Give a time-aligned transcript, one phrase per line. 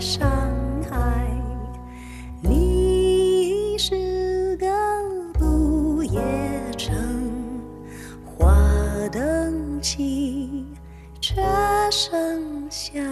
[0.00, 0.26] 上
[0.90, 1.28] 海，
[2.40, 4.66] 你是个
[5.34, 6.18] 不夜
[6.78, 6.96] 城，
[8.24, 8.56] 华
[9.12, 10.66] 灯起，
[11.20, 11.42] 车
[11.90, 13.04] 声响。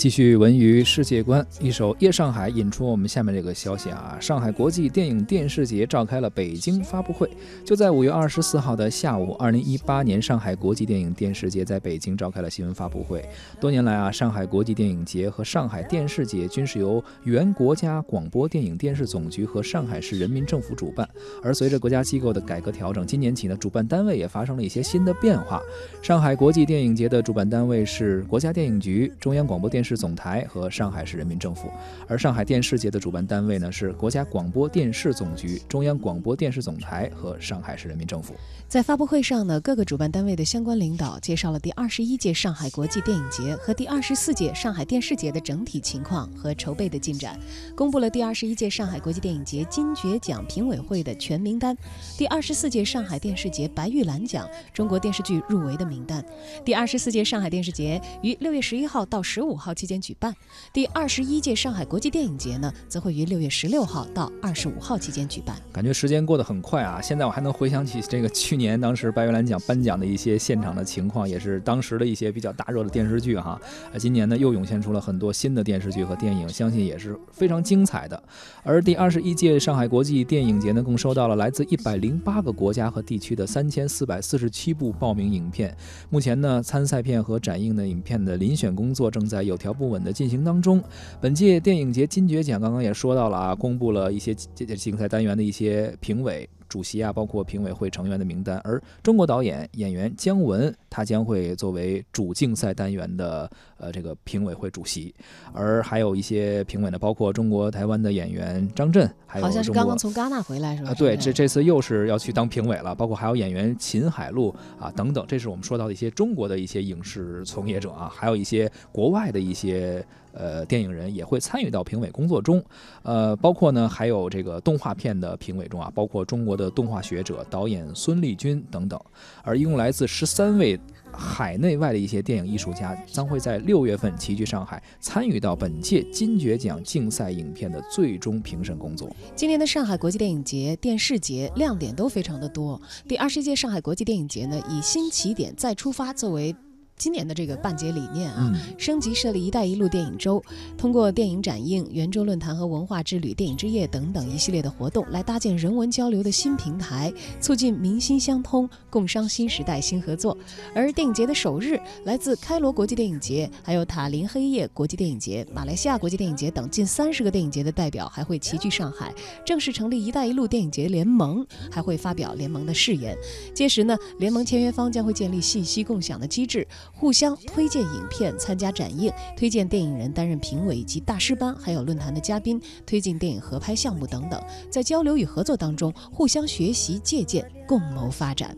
[0.00, 4.16] 继续文娱世界观，一首《夜上海》引出我们下面这个消息啊！
[4.18, 7.28] 上海国际电影电视节召开了北京发布会。
[7.66, 13.22] 就在五月二十四号的下午，二零一八年上海国际电影电视节在北京召开了新闻发布会。
[13.60, 21.06] 多年来啊，上海国际电影节和上海电视节均是由原国家广播电影电视总局和上海市人民政府主办。
[21.42, 25.60] 而随着国家机构的改革调整，今年起呢，主办单位也发生了一些新的变化。
[26.00, 29.89] 上海国际电影节的主办单位是国家电影局、中央广播电视。
[29.90, 31.68] 市总台和上海市人民政府，
[32.06, 38.36] 而上海电视节的主办单位呢是国家广播电视总局、中央广播电视总台和上海市人民政府。
[38.68, 47.36] 在发布会上呢，各个主办单位的相关领导介绍了第二十一届上海国际电影节和第二十四届上海电视节的整体情况和筹备的进展，
[47.74, 51.76] 公布了第二十一届上海国际电影节金爵奖评委会的全名单，
[52.16, 56.24] 第二十四届上海电视节白玉兰奖中国电视剧入围的名单，
[56.64, 59.74] 第二十四届上海电视节于六月十一号到十五号。
[59.80, 60.36] 期间举办
[60.74, 65.56] 第二十一届上海国际电影节呢，则会于六月十六号到二十五号期间举办。
[65.72, 67.00] 感觉时间过得很快啊！
[67.00, 73.58] 现在我还能回想起这个去年当时白玉兰奖颁奖的一些现场的情况，也是当时的一些比较大热的电视剧哈。
[73.90, 78.22] 啊，今年呢又涌现出了很多新的电视剧和电影，相信也是非常精彩的。
[78.62, 85.74] 而第二十一届上海国际电影节呢，共收到了来自一百零八个国家和地区的三千四百四十七部报名影片。
[86.10, 89.69] 目前呢，参赛片和展映的影片的遴选工作正在有条。
[89.72, 90.82] 不稳的进行当中，
[91.20, 96.48] 本届电影节金爵奖刚刚也说到了啊，公布了一些竞赛单元的一些评委。
[96.70, 105.12] 主席啊，包括评委会成员的名单，而中国导演演员姜文，他将会作为主竞赛单元的呃这个评委会主席，
[105.52, 110.90] 而还有一些评委呢，包括中国台湾的演员张震，还有好像是刚刚从戛纳回来是吧？
[110.90, 120.02] 啊，对，这这次又是要去当评委了，包括还有演员秦海璐啊等等，这是我们说到的一些中国的一些影视从业者啊，还有一些国外的一些。
[120.32, 122.62] 呃，电影人也会参与到评委工作中，
[123.02, 129.00] 呃，包括呢，还有这个动画片的评委中啊，包括中国的的动画学者、导演孙立军等等，
[129.42, 130.78] 而一共来自十三位
[131.12, 139.08] 海内外的一些电影艺术家，将会在六月份齐聚上海，参与到本届金爵奖竞赛影片的最终评审工作。
[139.34, 142.80] 今年的上海国际电影节、电视节亮点都非常的多。
[143.08, 146.54] 第二十一届上海国际电影节呢，以新起点再出发作为。
[147.00, 150.42] 今年的这个办节理念啊，升级设立“一带一路”电影周，
[150.76, 157.10] 通过电影展映、圆桌论坛和文化之旅、电影之夜等等一系列的活动，来搭建人文交流的新平台，
[157.40, 160.36] 促进民心相通，共商新时代新合作。
[160.74, 169.10] 而电影节的首日，来自开罗国际电影节、还有塔林黑夜国际电影节、马来西亚国际电影节等近三十个电影节的代表，还会齐聚上海，
[169.42, 173.16] 正式成立“一带一路”电影节联盟，还会发表联盟的誓言。
[173.54, 176.66] 届时呢，联盟签约方将会建立信息共享的机制。
[176.92, 188.56] 互相推荐影片参加展映，推荐电影人担任评委以及大师班，还有论坛的嘉宾，推进电影合拍项目等等，在交流与合作当中互相学习借鉴，共谋发展。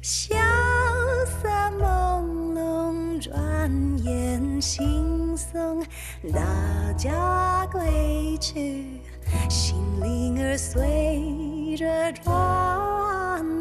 [0.00, 0.34] 萧
[1.26, 3.70] 瑟朦胧，转
[4.04, 5.84] 眼惺忪，
[6.32, 9.00] 大家归去，
[9.48, 11.51] 心灵儿随。
[11.76, 12.28] 着转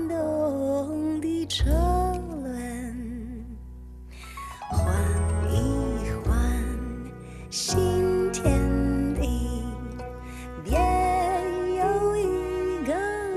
[0.08, 1.70] 动的车
[2.44, 3.46] 轮，
[4.70, 4.94] 换
[5.50, 6.32] 一换
[7.50, 9.64] 新天地，
[10.64, 10.74] 别
[11.78, 12.94] 有一个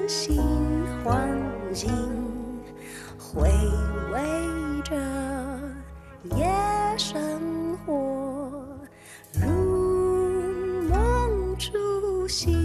[0.08, 0.42] 新
[1.02, 1.28] 环
[1.72, 1.90] 境，
[3.18, 3.50] 回
[4.12, 4.20] 味
[4.82, 4.94] 着
[6.36, 6.46] 夜
[6.96, 8.50] 生活，
[9.32, 9.46] 如
[10.88, 12.63] 梦初醒。